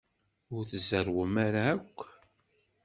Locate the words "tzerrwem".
0.65-1.33